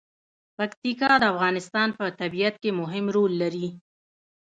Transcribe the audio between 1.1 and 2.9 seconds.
د افغانستان په طبیعت کې